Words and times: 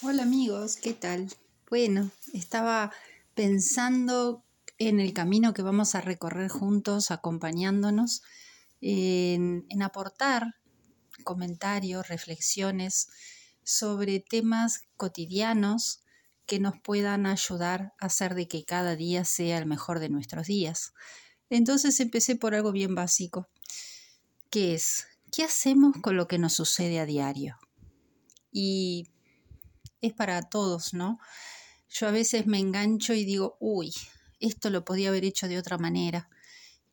Hola 0.00 0.22
amigos, 0.22 0.76
¿qué 0.76 0.94
tal? 0.94 1.26
Bueno, 1.68 2.12
estaba 2.32 2.92
pensando 3.34 4.44
en 4.78 5.00
el 5.00 5.12
camino 5.12 5.52
que 5.52 5.62
vamos 5.62 5.96
a 5.96 6.00
recorrer 6.00 6.48
juntos, 6.48 7.10
acompañándonos, 7.10 8.22
en, 8.80 9.66
aportar 9.82 10.54
comentarios, 11.24 12.06
reflexiones 12.06 13.08
sobre 13.64 14.20
temas 14.20 14.82
cotidianos 14.96 16.04
que 16.46 16.60
nos 16.60 16.78
puedan 16.80 17.26
ayudar 17.26 17.92
a 17.98 18.06
hacer 18.06 18.36
de 18.36 18.46
que 18.46 18.64
cada 18.64 18.94
día 18.94 19.24
sea 19.24 19.58
el 19.58 19.66
mejor 19.66 19.98
de 19.98 20.10
nuestros 20.10 20.46
días. 20.46 20.92
Entonces 21.50 21.98
empecé 21.98 22.36
por 22.36 22.54
algo 22.54 22.70
bien 22.70 22.94
básico, 22.94 23.48
que 24.48 24.74
es, 24.74 25.06
¿qué 25.32 25.42
hacemos 25.42 25.96
con 26.00 26.16
lo 26.16 26.28
que 26.28 26.38
nos 26.38 26.52
sucede 26.52 27.00
a 27.00 27.04
diario? 27.04 27.58
Y 28.52 29.08
es 30.00 30.12
para 30.12 30.42
todos, 30.42 30.94
¿no? 30.94 31.18
Yo 31.90 32.08
a 32.08 32.10
veces 32.10 32.46
me 32.46 32.58
engancho 32.58 33.14
y 33.14 33.24
digo, 33.24 33.56
uy, 33.60 33.92
esto 34.40 34.70
lo 34.70 34.84
podía 34.84 35.08
haber 35.08 35.24
hecho 35.24 35.48
de 35.48 35.58
otra 35.58 35.78
manera. 35.78 36.28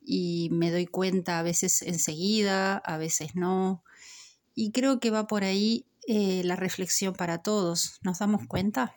Y 0.02 0.50
me 0.52 0.72
doy 0.72 0.86
cuenta 0.86 1.40
a 1.40 1.44
veces 1.44 1.82
enseguida, 1.82 2.78
a 2.78 2.98
veces 2.98 3.36
no. 3.36 3.84
Y 4.54 4.72
creo 4.72 5.00
que 5.00 5.12
va 5.12 5.28
por 5.28 5.44
ahí 5.44 5.88
eh, 6.08 6.44
la 6.44 6.56
reflexión 6.56 7.14
para 7.14 7.42
todos. 7.42 8.00
¿Nos 8.04 8.20
damos 8.20 8.48
cuenta? 8.48 8.96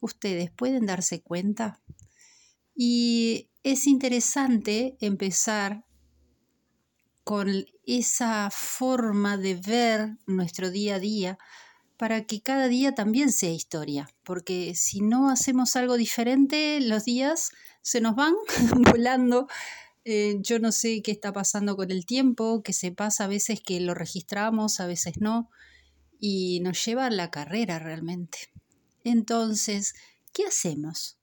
Ustedes 0.00 0.50
pueden 0.50 0.86
darse 0.86 1.20
cuenta. 1.22 1.80
Y 2.74 3.50
es 3.62 3.86
interesante 3.86 4.96
empezar 5.00 5.84
con 7.24 7.66
esa 7.84 8.48
forma 8.50 9.36
de 9.36 9.54
ver 9.56 10.16
nuestro 10.26 10.70
día 10.70 10.94
a 10.94 10.98
día 10.98 11.38
para 11.98 12.24
que 12.24 12.40
cada 12.40 12.68
día 12.68 12.94
también 12.94 13.32
sea 13.32 13.50
historia, 13.50 14.08
porque 14.22 14.74
si 14.76 15.00
no 15.00 15.30
hacemos 15.30 15.74
algo 15.74 15.96
diferente, 15.96 16.80
los 16.80 17.04
días 17.04 17.50
se 17.82 18.00
nos 18.00 18.14
van 18.14 18.34
volando. 18.92 19.48
Eh, 20.04 20.36
yo 20.40 20.60
no 20.60 20.70
sé 20.70 21.02
qué 21.02 21.10
está 21.10 21.32
pasando 21.32 21.76
con 21.76 21.90
el 21.90 22.06
tiempo, 22.06 22.62
que 22.62 22.72
se 22.72 22.92
pasa 22.92 23.24
a 23.24 23.28
veces 23.28 23.60
que 23.60 23.80
lo 23.80 23.94
registramos, 23.94 24.78
a 24.78 24.86
veces 24.86 25.20
no, 25.20 25.50
y 26.20 26.60
nos 26.60 26.82
lleva 26.84 27.06
a 27.06 27.10
la 27.10 27.32
carrera 27.32 27.80
realmente. 27.80 28.38
Entonces, 29.02 29.94
¿qué 30.32 30.44
hacemos 30.44 31.18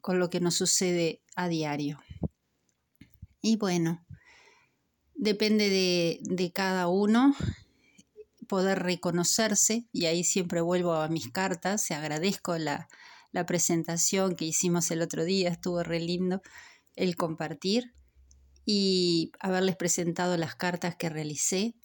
con 0.00 0.18
lo 0.18 0.28
que 0.28 0.40
nos 0.40 0.56
sucede 0.56 1.22
a 1.36 1.48
diario? 1.48 2.00
Y 3.40 3.56
bueno, 3.56 4.04
depende 5.14 5.70
de, 5.70 6.18
de 6.24 6.52
cada 6.52 6.88
uno 6.88 7.36
poder 8.50 8.82
reconocerse, 8.82 9.86
y 9.92 10.06
ahí 10.06 10.24
siempre 10.24 10.60
vuelvo 10.60 10.94
a 10.94 11.08
mis 11.08 11.30
cartas, 11.30 11.88
agradezco 11.92 12.58
la, 12.58 12.88
la 13.30 13.46
presentación 13.46 14.34
que 14.34 14.44
hicimos 14.44 14.90
el 14.90 15.02
otro 15.02 15.24
día, 15.24 15.50
estuvo 15.50 15.84
re 15.84 16.00
lindo 16.00 16.42
el 16.96 17.14
compartir 17.14 17.94
y 18.66 19.30
haberles 19.38 19.76
presentado 19.76 20.36
las 20.36 20.56
cartas 20.56 20.96
que 20.96 21.08
realicé, 21.08 21.76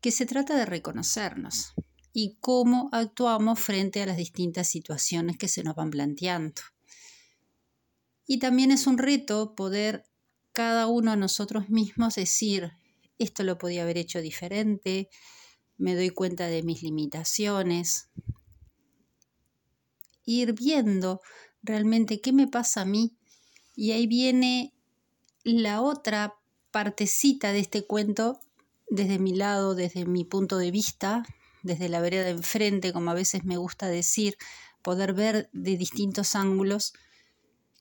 que 0.00 0.12
se 0.12 0.24
trata 0.24 0.56
de 0.56 0.66
reconocernos 0.66 1.74
y 2.12 2.38
cómo 2.40 2.90
actuamos 2.92 3.58
frente 3.58 4.00
a 4.00 4.06
las 4.06 4.18
distintas 4.18 4.68
situaciones 4.68 5.36
que 5.36 5.48
se 5.48 5.64
nos 5.64 5.74
van 5.74 5.90
planteando. 5.90 6.62
Y 8.24 8.38
también 8.38 8.70
es 8.70 8.86
un 8.86 8.98
reto 8.98 9.56
poder 9.56 10.04
cada 10.52 10.86
uno 10.86 11.10
a 11.10 11.16
nosotros 11.16 11.70
mismos 11.70 12.14
decir, 12.14 12.70
esto 13.18 13.42
lo 13.42 13.58
podía 13.58 13.82
haber 13.82 13.98
hecho 13.98 14.20
diferente, 14.20 15.08
me 15.78 15.94
doy 15.94 16.10
cuenta 16.10 16.46
de 16.48 16.62
mis 16.62 16.82
limitaciones, 16.82 18.10
ir 20.24 20.52
viendo 20.52 21.20
realmente 21.62 22.20
qué 22.20 22.32
me 22.32 22.46
pasa 22.46 22.82
a 22.82 22.84
mí 22.84 23.16
y 23.74 23.92
ahí 23.92 24.06
viene 24.06 24.74
la 25.44 25.80
otra 25.80 26.34
partecita 26.70 27.52
de 27.52 27.60
este 27.60 27.86
cuento 27.86 28.40
desde 28.90 29.18
mi 29.18 29.34
lado, 29.34 29.74
desde 29.74 30.04
mi 30.04 30.24
punto 30.24 30.58
de 30.58 30.70
vista, 30.70 31.24
desde 31.62 31.88
la 31.88 32.00
vereda 32.00 32.24
de 32.24 32.30
enfrente, 32.30 32.92
como 32.92 33.10
a 33.10 33.14
veces 33.14 33.44
me 33.44 33.56
gusta 33.56 33.86
decir, 33.86 34.36
poder 34.82 35.12
ver 35.12 35.48
de 35.52 35.76
distintos 35.76 36.34
ángulos 36.34 36.92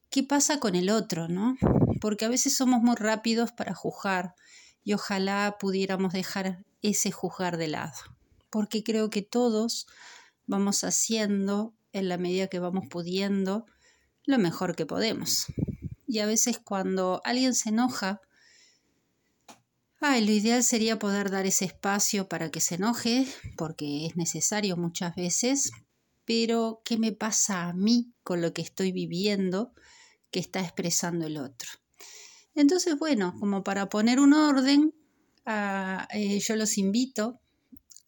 qué 0.09 0.23
pasa 0.23 0.59
con 0.59 0.75
el 0.75 0.89
otro, 0.89 1.27
¿no? 1.27 1.57
Porque 1.99 2.25
a 2.25 2.29
veces 2.29 2.55
somos 2.55 2.81
muy 2.81 2.95
rápidos 2.95 3.51
para 3.51 3.73
juzgar 3.73 4.35
y 4.83 4.93
ojalá 4.93 5.57
pudiéramos 5.59 6.13
dejar 6.13 6.65
ese 6.81 7.11
juzgar 7.11 7.57
de 7.57 7.67
lado, 7.67 7.97
porque 8.49 8.83
creo 8.83 9.09
que 9.09 9.21
todos 9.21 9.87
vamos 10.45 10.83
haciendo 10.83 11.73
en 11.91 12.09
la 12.09 12.17
medida 12.17 12.47
que 12.47 12.59
vamos 12.59 12.85
pudiendo 12.89 13.65
lo 14.25 14.37
mejor 14.37 14.75
que 14.75 14.85
podemos. 14.85 15.47
Y 16.07 16.19
a 16.19 16.25
veces 16.25 16.59
cuando 16.59 17.21
alguien 17.25 17.53
se 17.53 17.69
enoja, 17.69 18.21
ay, 19.99 20.25
lo 20.25 20.31
ideal 20.31 20.63
sería 20.63 20.99
poder 20.99 21.31
dar 21.31 21.45
ese 21.45 21.65
espacio 21.65 22.29
para 22.29 22.49
que 22.49 22.61
se 22.61 22.75
enoje, 22.75 23.27
porque 23.57 24.05
es 24.05 24.15
necesario 24.15 24.77
muchas 24.77 25.15
veces, 25.15 25.71
pero 26.25 26.81
¿qué 26.85 26.97
me 26.97 27.11
pasa 27.11 27.67
a 27.67 27.73
mí 27.73 28.13
con 28.23 28.41
lo 28.41 28.53
que 28.53 28.61
estoy 28.61 28.91
viviendo 28.91 29.73
que 30.31 30.39
está 30.39 30.61
expresando 30.61 31.25
el 31.25 31.37
otro? 31.37 31.69
Entonces, 32.53 32.97
bueno, 32.97 33.35
como 33.39 33.63
para 33.63 33.87
poner 33.87 34.19
un 34.19 34.33
orden, 34.33 34.93
eh, 35.47 36.39
yo 36.39 36.55
los 36.55 36.77
invito 36.77 37.39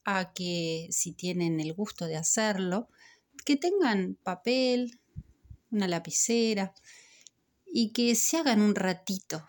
a 0.06 0.34
que 0.34 0.88
si 0.92 1.14
tienen 1.14 1.60
el 1.60 1.74
gusto 1.74 2.06
de 2.06 2.18
hacerlo, 2.18 2.90
que 3.46 3.56
tengan 3.56 4.18
papel, 4.24 5.00
una 5.72 5.88
lapicera 5.88 6.74
y 7.66 7.92
que 7.92 8.16
se 8.16 8.38
hagan 8.38 8.62
un 8.62 8.76
ratito. 8.76 9.46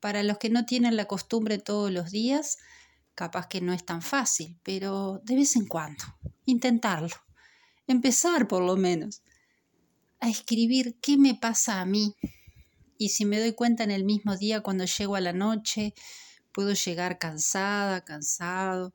Para 0.00 0.22
los 0.22 0.38
que 0.38 0.50
no 0.50 0.66
tienen 0.66 0.96
la 0.96 1.06
costumbre 1.06 1.58
todos 1.58 1.90
los 1.90 2.10
días, 2.10 2.58
capaz 3.14 3.46
que 3.46 3.60
no 3.60 3.72
es 3.72 3.84
tan 3.84 4.02
fácil, 4.02 4.58
pero 4.62 5.20
de 5.24 5.36
vez 5.36 5.54
en 5.56 5.66
cuando, 5.66 6.04
intentarlo. 6.44 7.14
Empezar 7.86 8.48
por 8.48 8.62
lo 8.62 8.76
menos 8.76 9.22
a 10.20 10.28
escribir 10.28 10.96
qué 11.00 11.16
me 11.18 11.34
pasa 11.34 11.80
a 11.80 11.86
mí. 11.86 12.16
Y 12.98 13.10
si 13.10 13.24
me 13.24 13.38
doy 13.38 13.52
cuenta 13.52 13.84
en 13.84 13.90
el 13.90 14.04
mismo 14.04 14.36
día 14.36 14.60
cuando 14.60 14.84
llego 14.84 15.16
a 15.16 15.20
la 15.20 15.32
noche, 15.32 15.94
puedo 16.52 16.74
llegar 16.74 17.18
cansada, 17.18 18.04
cansado 18.04 18.92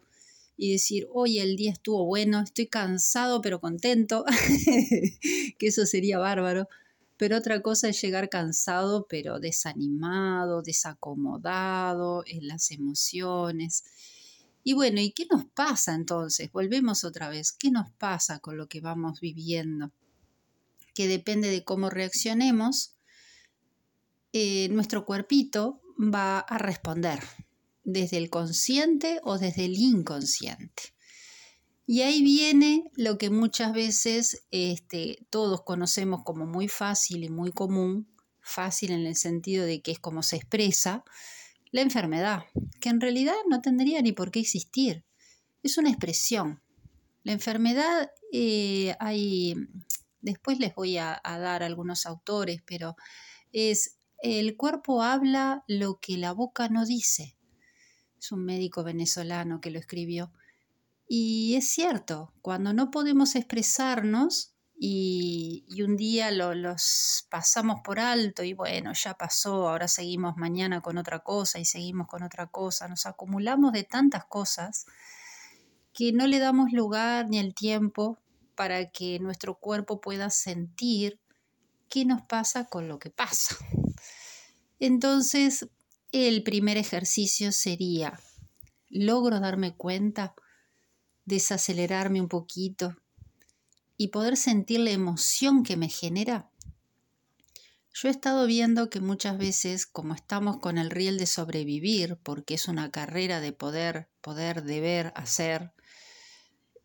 y 0.57 0.71
decir, 0.71 1.07
hoy 1.11 1.39
el 1.39 1.55
día 1.55 1.71
estuvo 1.71 2.05
bueno, 2.05 2.41
estoy 2.41 2.67
cansado 2.67 3.41
pero 3.41 3.61
contento, 3.61 4.25
que 5.59 5.67
eso 5.67 5.85
sería 5.85 6.17
bárbaro. 6.17 6.67
Pero 7.15 7.37
otra 7.37 7.61
cosa 7.61 7.89
es 7.89 8.01
llegar 8.01 8.29
cansado 8.29 9.07
pero 9.09 9.39
desanimado, 9.39 10.61
desacomodado 10.61 12.23
en 12.27 12.47
las 12.47 12.71
emociones. 12.71 13.83
Y 14.63 14.73
bueno, 14.73 14.99
¿y 14.99 15.11
qué 15.11 15.25
nos 15.31 15.45
pasa 15.45 15.95
entonces? 15.95 16.51
Volvemos 16.51 17.03
otra 17.03 17.29
vez. 17.29 17.51
¿Qué 17.51 17.71
nos 17.71 17.89
pasa 17.91 18.39
con 18.39 18.57
lo 18.57 18.67
que 18.67 18.81
vamos 18.81 19.19
viviendo? 19.19 19.91
Que 20.93 21.07
depende 21.07 21.49
de 21.49 21.63
cómo 21.63 21.89
reaccionemos, 21.89 22.95
eh, 24.33 24.67
nuestro 24.69 25.05
cuerpito 25.05 25.81
va 25.97 26.39
a 26.39 26.57
responder 26.57 27.19
desde 27.87 28.17
el 28.17 28.29
consciente 28.29 29.21
o 29.23 29.37
desde 29.37 29.63
el 29.63 29.77
inconsciente. 29.77 30.93
Y 31.85 32.01
ahí 32.01 32.21
viene 32.21 32.83
lo 32.97 33.17
que 33.17 33.29
muchas 33.29 33.71
veces 33.71 34.43
este, 34.51 35.25
todos 35.29 35.61
conocemos 35.63 36.23
como 36.25 36.45
muy 36.45 36.67
fácil 36.67 37.23
y 37.23 37.29
muy 37.29 37.53
común, 37.53 38.13
fácil 38.41 38.91
en 38.91 39.05
el 39.05 39.15
sentido 39.15 39.65
de 39.65 39.81
que 39.81 39.91
es 39.91 39.99
como 39.99 40.21
se 40.21 40.35
expresa, 40.35 41.05
la 41.71 41.79
enfermedad, 41.79 42.43
que 42.81 42.89
en 42.89 42.99
realidad 42.99 43.35
no 43.49 43.61
tendría 43.61 44.01
ni 44.01 44.11
por 44.11 44.31
qué 44.31 44.41
existir. 44.41 45.05
Es 45.63 45.77
una 45.77 45.89
expresión. 45.89 46.61
La 47.23 47.31
enfermedad 47.31 48.11
eh, 48.33 48.97
hay, 48.99 49.55
después 50.19 50.59
les 50.59 50.75
voy 50.75 50.97
a 50.97 51.21
dar 51.23 51.63
algunos 51.63 52.05
autores, 52.05 52.61
pero 52.65 52.97
es 53.53 53.95
el 54.21 54.57
cuerpo 54.57 55.03
habla 55.03 55.63
lo 55.67 55.99
que 56.01 56.17
la 56.17 56.33
boca 56.33 56.67
no 56.67 56.85
dice. 56.85 57.36
Es 58.19 58.31
un 58.31 58.45
médico 58.45 58.83
venezolano 58.83 59.61
que 59.61 59.71
lo 59.71 59.79
escribió. 59.79 60.31
Y 61.07 61.55
es 61.55 61.69
cierto, 61.69 62.33
cuando 62.41 62.73
no 62.73 62.91
podemos 62.91 63.35
expresarnos 63.35 64.53
y, 64.79 65.65
un 65.81 65.95
día 65.95 66.31
lo, 66.31 66.53
los 66.53 67.25
pasamos 67.29 67.81
por 67.83 67.99
alto 67.99 68.43
y 68.43 68.53
bueno, 68.53 68.91
ya 68.93 69.13
pasó, 69.13 69.69
ahora 69.69 69.87
seguimos 69.87 70.37
mañana 70.37 70.81
con 70.81 70.97
otra 70.97 71.19
cosa 71.19 71.59
y 71.59 71.65
seguimos 71.65 72.07
con 72.07 72.23
otra 72.23 72.47
cosa, 72.47 72.87
nos 72.87 73.05
acumulamos 73.05 73.71
de 73.71 73.83
tantas 73.83 74.25
cosas 74.25 74.85
que 75.93 76.11
no 76.11 76.27
le 76.27 76.39
damos 76.39 76.73
lugar 76.73 77.27
ni 77.29 77.39
el 77.39 77.55
tiempo 77.55 78.19
para 78.55 78.91
que 78.91 79.19
nuestro 79.19 79.55
cuerpo 79.55 80.01
pueda 80.01 80.29
sentir 80.29 81.19
qué 81.89 82.05
nos 82.05 82.21
pasa 82.21 82.65
con 82.65 82.87
lo 82.87 82.99
que 82.99 83.09
pasa. 83.09 83.55
Entonces, 84.79 85.67
el 86.11 86.43
primer 86.43 86.77
ejercicio 86.77 87.51
sería, 87.51 88.19
logro 88.89 89.39
darme 89.39 89.75
cuenta, 89.75 90.35
desacelerarme 91.25 92.21
un 92.21 92.29
poquito 92.29 92.95
y 93.97 94.09
poder 94.09 94.37
sentir 94.37 94.79
la 94.79 94.91
emoción 94.91 95.63
que 95.63 95.77
me 95.77 95.89
genera, 95.89 96.49
yo 97.99 98.09
he 98.09 98.11
estado 98.11 98.45
viendo 98.45 98.91
que 98.91 99.01
muchas 99.01 99.39
veces, 99.39 99.87
como 99.87 100.13
estamos 100.13 100.59
con 100.59 100.77
el 100.77 100.91
riel 100.91 101.17
de 101.17 101.25
sobrevivir, 101.25 102.19
porque 102.21 102.53
es 102.53 102.67
una 102.67 102.91
carrera 102.91 103.39
de 103.39 103.53
poder, 103.53 104.07
poder, 104.21 104.61
deber, 104.61 105.11
hacer, 105.15 105.73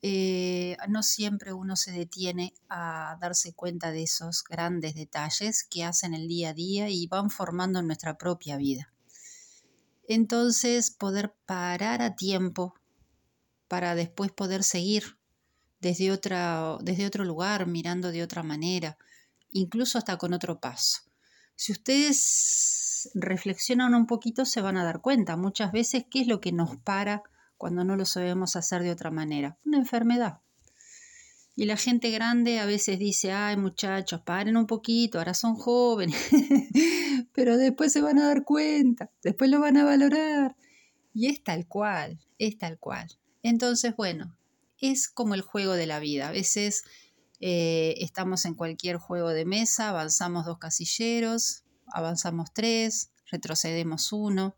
eh, 0.01 0.79
no 0.89 1.03
siempre 1.03 1.53
uno 1.53 1.77
se 1.77 1.93
detiene 1.93 2.55
a 2.71 3.19
darse 3.21 3.53
cuenta 3.53 3.93
de 3.93 4.05
esos 4.05 4.43
grandes 4.43 4.95
detalles 4.95 5.65
que 5.65 5.85
hacen 5.85 6.15
el 6.15 6.29
día 6.29 6.49
a 6.49 6.55
día 6.55 6.89
y 6.89 7.07
van 7.09 7.29
formando 7.29 7.83
nuestra 7.83 8.17
propia 8.17 8.57
vida. 8.57 8.91
Entonces, 10.09 10.91
poder 10.91 11.35
parar 11.47 12.03
a 12.03 12.17
tiempo 12.17 12.75
para 13.69 13.95
después 13.95 14.33
poder 14.33 14.65
seguir 14.65 15.17
desde, 15.81 16.13
otra, 16.13 16.79
desde 16.81 17.07
otro 17.07 17.25
lugar, 17.25 17.67
mirando 17.67 18.13
de 18.13 18.23
otra 18.23 18.43
manera, 18.43 18.99
incluso 19.51 19.99
hasta 19.99 20.17
con 20.19 20.33
otro 20.33 20.61
paso. 20.61 21.01
Si 21.57 21.73
ustedes 21.73 23.11
reflexionan 23.15 23.95
un 23.95 24.07
poquito, 24.07 24.45
se 24.45 24.61
van 24.61 24.77
a 24.77 24.85
dar 24.85 25.01
cuenta 25.01 25.37
muchas 25.37 25.73
veces 25.73 26.05
qué 26.11 26.21
es 26.23 26.27
lo 26.27 26.41
que 26.41 26.53
nos 26.53 26.77
para 26.79 27.23
cuando 27.57 27.85
no 27.85 27.97
lo 27.97 28.05
sabemos 28.05 28.57
hacer 28.57 28.83
de 28.83 28.91
otra 28.91 29.11
manera. 29.11 29.57
Una 29.65 29.79
enfermedad. 29.79 30.41
Y 31.55 31.67
la 31.67 31.77
gente 31.77 32.11
grande 32.11 32.61
a 32.61 32.67
veces 32.67 32.99
dice, 32.99 33.33
ay 33.33 33.57
muchachos, 33.57 34.23
paren 34.23 34.57
un 34.57 34.67
poquito, 34.67 35.19
ahora 35.19 35.35
son 35.35 35.55
jóvenes, 35.55 36.17
pero 37.35 37.59
después 37.59 37.93
se 37.93 38.01
van 38.01 38.19
a 38.19 38.27
dar 38.27 38.45
cuenta, 38.45 39.11
después 39.23 39.51
lo 39.51 39.61
van 39.61 39.77
a 39.77 39.85
valorar. 39.85 40.57
Y 41.13 41.27
es 41.27 41.45
tal 41.45 41.67
cual, 41.67 42.19
es 42.39 42.57
tal 42.57 42.79
cual. 42.79 43.09
Entonces, 43.43 43.95
bueno, 43.97 44.35
es 44.79 45.09
como 45.09 45.35
el 45.35 45.43
juego 45.43 45.75
de 45.75 45.87
la 45.87 46.01
vida. 46.01 46.29
A 46.29 46.33
veces 46.33 46.85
eh, 47.41 47.97
estamos 47.99 48.45
en 48.47 48.55
cualquier 48.55 48.97
juego 48.97 49.31
de 49.31 49.45
mesa, 49.45 49.91
avanzamos 49.91 50.47
dos 50.47 50.59
casilleros, 50.59 51.65
avanzamos 51.87 52.53
tres, 52.55 53.11
retrocedemos 53.31 54.13
uno 54.13 54.57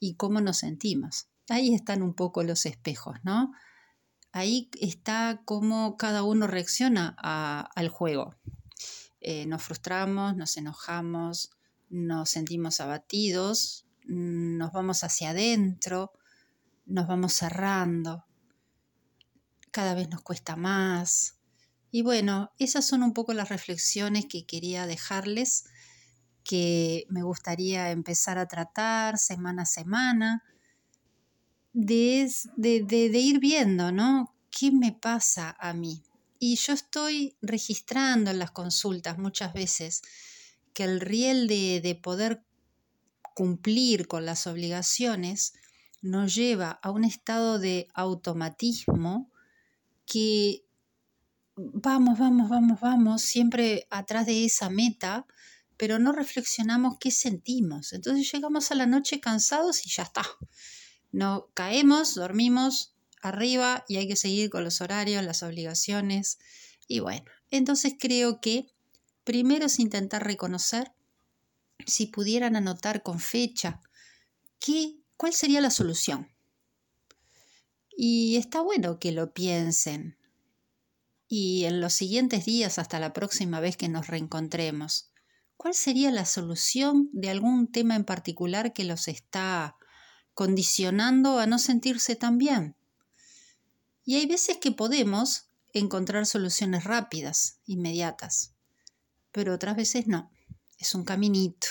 y 0.00 0.14
cómo 0.14 0.40
nos 0.40 0.58
sentimos. 0.58 1.28
Ahí 1.48 1.74
están 1.74 2.02
un 2.02 2.14
poco 2.14 2.42
los 2.42 2.66
espejos, 2.66 3.16
¿no? 3.22 3.52
Ahí 4.36 4.68
está 4.82 5.40
cómo 5.46 5.96
cada 5.96 6.22
uno 6.22 6.46
reacciona 6.46 7.16
al 7.74 7.88
juego. 7.88 8.34
Eh, 9.22 9.46
nos 9.46 9.62
frustramos, 9.62 10.36
nos 10.36 10.58
enojamos, 10.58 11.52
nos 11.88 12.28
sentimos 12.28 12.80
abatidos, 12.80 13.86
nos 14.04 14.72
vamos 14.72 15.04
hacia 15.04 15.30
adentro, 15.30 16.12
nos 16.84 17.06
vamos 17.06 17.32
cerrando, 17.32 18.26
cada 19.70 19.94
vez 19.94 20.10
nos 20.10 20.20
cuesta 20.20 20.54
más, 20.54 21.38
y 21.90 22.02
bueno, 22.02 22.52
esas 22.58 22.86
son 22.86 23.02
un 23.02 23.14
poco 23.14 23.32
las 23.32 23.48
reflexiones 23.48 24.26
que 24.26 24.44
quería 24.44 24.86
dejarles, 24.86 25.64
que 26.44 27.06
me 27.08 27.22
gustaría 27.22 27.90
empezar 27.90 28.36
a 28.36 28.48
tratar 28.48 29.16
semana 29.16 29.62
a 29.62 29.66
semana, 29.66 30.42
de, 31.76 32.32
de, 32.56 33.18
ir 33.18 33.38
viendo, 33.38 33.92
¿no? 33.92 34.34
¿Qué 34.50 34.72
me 34.72 34.92
pasa 34.92 35.54
a 35.60 35.74
mí? 35.74 36.02
Y 36.38 36.56
yo 36.56 36.72
estoy 36.72 37.36
registrando 37.42 38.30
en 38.30 38.38
las 38.38 38.50
consultas 38.50 39.18
muchas 39.18 39.52
veces 39.52 40.00
que 40.72 40.84
el 40.84 41.00
riel 41.00 41.48
de, 41.48 41.80
de 41.82 41.94
poder 41.94 42.42
cumplir 43.34 44.08
con 44.08 44.24
las 44.24 44.46
obligaciones 44.46 45.52
nos 46.00 46.34
lleva 46.34 46.70
a 46.82 46.90
un 46.90 47.04
estado 47.04 47.58
de 47.58 47.88
automatismo 47.92 49.30
que 50.06 50.64
vamos, 51.56 52.18
vamos, 52.18 52.48
vamos, 52.48 52.80
vamos, 52.80 53.22
siempre 53.22 53.86
atrás 53.90 54.24
de 54.24 54.46
esa 54.46 54.70
meta, 54.70 55.26
pero 55.76 55.98
no 55.98 56.12
reflexionamos 56.12 56.96
qué 56.98 57.10
sentimos. 57.10 57.92
Entonces 57.92 58.30
llegamos 58.32 58.70
a 58.70 58.76
la 58.76 58.86
noche 58.86 59.20
cansados 59.20 59.84
y 59.84 59.90
ya 59.90 60.04
está. 60.04 60.22
No 61.16 61.48
caemos, 61.54 62.14
dormimos 62.14 62.92
arriba 63.22 63.86
y 63.88 63.96
hay 63.96 64.06
que 64.06 64.16
seguir 64.16 64.50
con 64.50 64.64
los 64.64 64.82
horarios, 64.82 65.24
las 65.24 65.42
obligaciones. 65.42 66.38
Y 66.88 67.00
bueno, 67.00 67.24
entonces 67.50 67.94
creo 67.98 68.38
que 68.42 68.66
primero 69.24 69.64
es 69.64 69.78
intentar 69.78 70.26
reconocer, 70.26 70.92
si 71.86 72.08
pudieran 72.08 72.54
anotar 72.54 73.02
con 73.02 73.18
fecha, 73.18 73.80
qué, 74.58 74.98
cuál 75.16 75.32
sería 75.32 75.62
la 75.62 75.70
solución. 75.70 76.30
Y 77.96 78.36
está 78.36 78.60
bueno 78.60 78.98
que 78.98 79.12
lo 79.12 79.32
piensen, 79.32 80.18
y 81.28 81.64
en 81.64 81.80
los 81.80 81.94
siguientes 81.94 82.44
días 82.44 82.78
hasta 82.78 83.00
la 83.00 83.14
próxima 83.14 83.58
vez 83.60 83.78
que 83.78 83.88
nos 83.88 84.08
reencontremos, 84.08 85.08
¿cuál 85.56 85.72
sería 85.72 86.10
la 86.10 86.26
solución 86.26 87.08
de 87.14 87.30
algún 87.30 87.72
tema 87.72 87.96
en 87.96 88.04
particular 88.04 88.74
que 88.74 88.84
los 88.84 89.08
está 89.08 89.78
condicionando 90.36 91.40
a 91.40 91.46
no 91.46 91.58
sentirse 91.58 92.14
tan 92.14 92.38
bien? 92.38 92.76
Y 94.04 94.14
hay 94.14 94.26
veces 94.26 94.58
que 94.58 94.70
podemos 94.70 95.48
encontrar 95.72 96.26
soluciones 96.26 96.84
rápidas, 96.84 97.58
inmediatas, 97.66 98.52
pero 99.32 99.52
otras 99.52 99.74
veces 99.74 100.06
no. 100.06 100.30
Es 100.78 100.94
un 100.94 101.04
caminito 101.04 101.66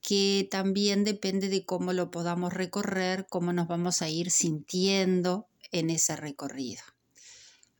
que 0.00 0.46
también 0.48 1.02
depende 1.02 1.48
de 1.48 1.64
cómo 1.64 1.92
lo 1.92 2.12
podamos 2.12 2.52
recorrer, 2.52 3.26
cómo 3.28 3.52
nos 3.52 3.66
vamos 3.66 4.00
a 4.00 4.08
ir 4.08 4.30
sintiendo 4.30 5.48
en 5.72 5.90
ese 5.90 6.14
recorrido 6.14 6.82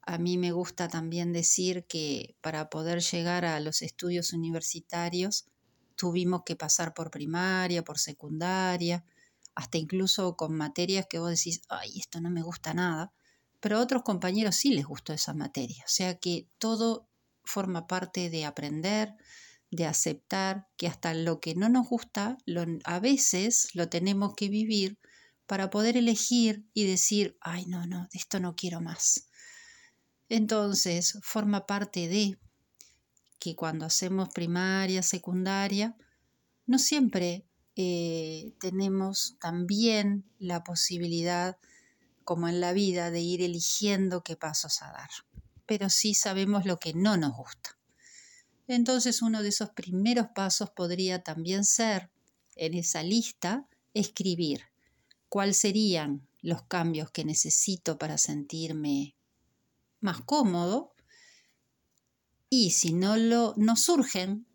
a 0.09 0.17
mí 0.17 0.39
me 0.39 0.53
gusta 0.53 0.89
también 0.89 1.35
decir 1.35 1.85
que 1.85 2.35
para 2.41 2.71
poder 2.71 3.03
llegar 3.03 3.45
a 3.45 3.61
los 3.61 3.83
estudios 3.83 4.33
universitarios 4.33 5.45
tuvimos 5.97 6.45
que 6.47 6.57
pasar 6.57 6.95
por 6.95 7.11
primaria, 7.11 7.85
por 7.85 7.99
secundaria, 7.99 9.05
hasta 9.59 9.77
incluso 9.77 10.37
con 10.37 10.55
materias 10.55 11.07
que 11.11 11.19
vos 11.19 11.31
decís, 11.31 11.63
ay, 11.69 11.99
esto 11.99 12.21
no 12.21 12.31
me 12.31 12.43
gusta 12.43 12.75
nada, 12.75 13.13
pero 13.59 13.77
a 13.77 13.81
otros 13.81 14.05
compañeros 14.05 14.55
sí 14.55 14.71
les 14.71 14.87
gustó 14.87 15.13
esa 15.13 15.35
materia. 15.35 15.83
O 15.85 15.91
sea 15.91 16.17
que 16.17 16.47
todo 16.59 17.09
forma 17.43 17.89
parte 17.89 18.31
de 18.31 18.45
aprender, 18.45 19.17
de 19.73 19.85
aceptar 19.85 20.69
que 20.77 20.87
hasta 20.87 21.13
lo 21.13 21.41
que 21.41 21.57
no 21.57 21.69
nos 21.69 21.89
gusta, 21.89 22.39
a 22.85 23.01
veces 23.01 23.75
lo 23.75 23.89
tenemos 23.89 24.35
que 24.37 24.49
vivir 24.49 24.97
para 25.49 25.71
poder 25.71 25.97
elegir 25.97 26.65
y 26.73 26.87
decir, 26.87 27.37
ay, 27.41 27.67
no, 27.67 27.85
no, 27.85 28.03
de 28.13 28.19
esto 28.19 28.39
no 28.39 28.55
quiero 28.55 28.81
más. 28.81 29.27
Entonces, 30.29 31.19
forma 31.25 31.67
parte 31.67 32.07
de 32.07 32.39
que 33.41 33.57
cuando 33.57 33.87
hacemos 33.87 34.29
primaria, 34.29 35.03
secundaria, 35.03 35.97
no 36.65 36.79
siempre 36.79 37.48
eh, 37.81 38.55
tenemos 38.59 39.37
también 39.39 40.25
la 40.41 40.65
posibilidad, 40.65 41.59
como 42.25 42.49
en 42.49 42.61
la 42.61 42.73
vida, 42.73 43.13
de 43.13 43.21
ir 43.21 43.41
eligiendo 43.41 44.25
qué 44.25 44.35
pasos 44.35 44.83
a 44.83 44.91
dar, 44.91 45.11
pero 45.65 45.89
sí 45.89 46.13
sabemos 46.15 46.67
lo 46.67 46.81
que 46.81 46.93
no 46.93 47.17
nos 47.17 47.37
gusta. 47.37 47.79
Entonces 48.67 49.23
uno 49.23 49.45
de 49.45 49.51
esos 49.51 49.71
primeros 49.71 50.27
pasos 50.35 50.71
podría 50.71 51.23
también 51.23 51.65
ser, 51.65 52.11
en 52.57 52.75
esa 52.75 53.05
lista, 53.05 53.69
escribir 53.95 54.65
cuáles 55.29 55.59
serían 55.59 56.27
los 56.43 56.63
cambios 56.63 57.13
que 57.13 57.25
necesito 57.25 57.97
para 57.97 58.19
sentirme 58.19 59.15
más 60.01 60.21
cómodo. 60.23 60.95
Y 62.51 62.73
si 62.73 62.93
no 62.93 63.17
lo 63.17 63.55
no 63.57 63.77
surgen, 63.77 64.49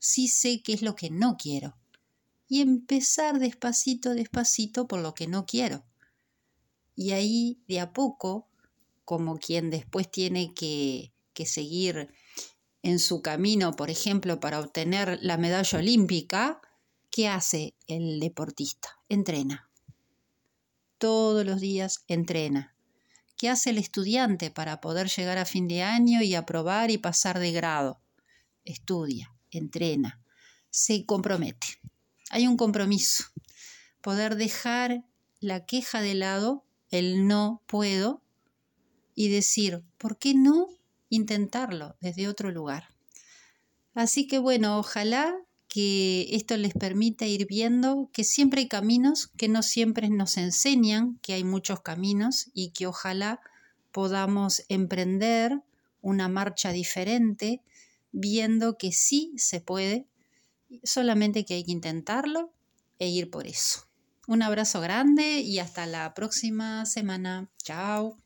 sí 0.00 0.26
sé 0.26 0.60
qué 0.60 0.72
es 0.72 0.82
lo 0.82 0.96
que 0.96 1.10
no 1.10 1.36
quiero 1.36 1.76
y 2.48 2.60
empezar 2.60 3.38
despacito, 3.38 4.14
despacito 4.14 4.86
por 4.86 5.00
lo 5.00 5.14
que 5.14 5.26
no 5.26 5.46
quiero. 5.46 5.84
Y 6.94 7.12
ahí 7.12 7.62
de 7.66 7.80
a 7.80 7.92
poco, 7.92 8.48
como 9.04 9.38
quien 9.38 9.70
después 9.70 10.10
tiene 10.10 10.54
que, 10.54 11.12
que 11.32 11.46
seguir 11.46 12.08
en 12.82 12.98
su 12.98 13.22
camino, 13.22 13.72
por 13.72 13.90
ejemplo, 13.90 14.40
para 14.40 14.60
obtener 14.60 15.18
la 15.22 15.38
medalla 15.38 15.78
olímpica, 15.78 16.60
¿qué 17.10 17.28
hace 17.28 17.74
el 17.86 18.20
deportista? 18.20 19.00
Entrena. 19.08 19.70
Todos 20.98 21.46
los 21.46 21.60
días 21.60 22.04
entrena. 22.08 22.76
¿Qué 23.36 23.48
hace 23.48 23.70
el 23.70 23.78
estudiante 23.78 24.50
para 24.50 24.80
poder 24.80 25.08
llegar 25.08 25.38
a 25.38 25.44
fin 25.44 25.66
de 25.66 25.82
año 25.82 26.22
y 26.22 26.34
aprobar 26.34 26.90
y 26.90 26.98
pasar 26.98 27.38
de 27.38 27.52
grado? 27.52 28.00
Estudia, 28.64 29.34
entrena, 29.50 30.22
se 30.70 31.04
compromete. 31.04 31.66
Hay 32.34 32.48
un 32.48 32.56
compromiso. 32.56 33.26
Poder 34.00 34.34
dejar 34.34 35.04
la 35.38 35.66
queja 35.66 36.00
de 36.00 36.14
lado, 36.14 36.64
el 36.90 37.28
no 37.28 37.62
puedo, 37.68 38.22
y 39.14 39.28
decir, 39.28 39.84
¿por 39.98 40.18
qué 40.18 40.34
no 40.34 40.66
intentarlo 41.10 41.94
desde 42.00 42.26
otro 42.26 42.50
lugar? 42.50 42.88
Así 43.94 44.26
que 44.26 44.40
bueno, 44.40 44.80
ojalá 44.80 45.32
que 45.68 46.26
esto 46.32 46.56
les 46.56 46.74
permita 46.74 47.24
ir 47.24 47.46
viendo 47.46 48.10
que 48.12 48.24
siempre 48.24 48.62
hay 48.62 48.68
caminos, 48.68 49.28
que 49.36 49.46
no 49.46 49.62
siempre 49.62 50.10
nos 50.10 50.36
enseñan 50.36 51.20
que 51.22 51.34
hay 51.34 51.44
muchos 51.44 51.82
caminos 51.82 52.50
y 52.52 52.70
que 52.70 52.88
ojalá 52.88 53.42
podamos 53.92 54.64
emprender 54.68 55.62
una 56.00 56.26
marcha 56.26 56.72
diferente, 56.72 57.62
viendo 58.10 58.76
que 58.76 58.90
sí 58.90 59.34
se 59.36 59.60
puede, 59.60 60.08
solamente 60.82 61.44
que 61.44 61.54
hay 61.54 61.64
que 61.64 61.72
intentarlo 61.72 62.52
e 62.98 63.08
ir 63.08 63.30
por 63.30 63.46
eso. 63.46 63.88
Un 64.26 64.42
abrazo 64.42 64.80
grande 64.80 65.40
y 65.40 65.58
hasta 65.58 65.86
la 65.86 66.14
próxima 66.14 66.86
semana. 66.86 67.50
Chao. 67.62 68.23